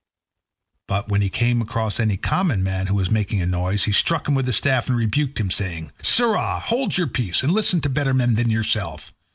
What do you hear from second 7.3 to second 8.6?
and listen to better men than